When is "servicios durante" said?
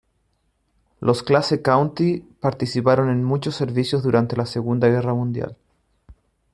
3.53-4.35